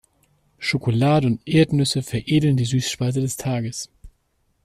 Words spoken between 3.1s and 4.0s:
des Tages.